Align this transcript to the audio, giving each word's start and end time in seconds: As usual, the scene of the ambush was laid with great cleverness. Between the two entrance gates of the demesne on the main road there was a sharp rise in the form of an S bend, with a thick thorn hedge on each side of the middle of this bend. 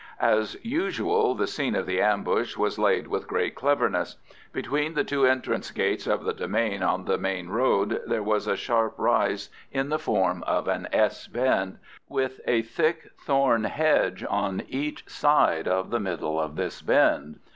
As 0.19 0.57
usual, 0.63 1.35
the 1.35 1.45
scene 1.45 1.75
of 1.75 1.85
the 1.85 2.01
ambush 2.01 2.57
was 2.57 2.79
laid 2.79 3.05
with 3.05 3.27
great 3.27 3.53
cleverness. 3.53 4.15
Between 4.51 4.95
the 4.95 5.03
two 5.03 5.27
entrance 5.27 5.69
gates 5.69 6.07
of 6.07 6.23
the 6.23 6.33
demesne 6.33 6.81
on 6.81 7.05
the 7.05 7.19
main 7.19 7.49
road 7.49 8.01
there 8.07 8.23
was 8.23 8.47
a 8.47 8.55
sharp 8.55 8.95
rise 8.97 9.51
in 9.71 9.89
the 9.89 9.99
form 9.99 10.41
of 10.47 10.67
an 10.67 10.87
S 10.91 11.27
bend, 11.27 11.77
with 12.09 12.41
a 12.47 12.63
thick 12.63 13.11
thorn 13.19 13.65
hedge 13.65 14.25
on 14.27 14.63
each 14.69 15.07
side 15.07 15.67
of 15.67 15.91
the 15.91 15.99
middle 15.99 16.41
of 16.41 16.55
this 16.55 16.81
bend. 16.81 17.39